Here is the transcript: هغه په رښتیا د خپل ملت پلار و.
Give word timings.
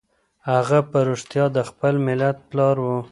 هغه 0.49 0.79
په 0.89 0.99
رښتیا 1.09 1.45
د 1.57 1.57
خپل 1.69 1.93
ملت 2.07 2.37
پلار 2.49 2.75
و. 2.83 2.87